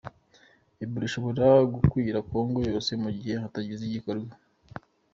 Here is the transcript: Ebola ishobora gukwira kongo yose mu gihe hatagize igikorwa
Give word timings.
Ebola 0.83 1.05
ishobora 1.07 1.45
gukwira 1.73 2.17
kongo 2.29 2.59
yose 2.71 2.91
mu 3.03 3.09
gihe 3.19 3.35
hatagize 3.43 3.81
igikorwa 3.85 4.33